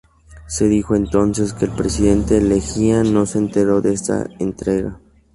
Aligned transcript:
Se 0.47 0.65
dijo 0.67 0.95
entonces 0.95 1.53
que 1.53 1.65
el 1.65 1.71
presidente 1.75 2.41
Leguía 2.41 3.03
no 3.03 3.27
se 3.27 3.37
enteró 3.37 3.81
de 3.81 3.93
esta 3.93 4.25
entrega. 4.39 4.99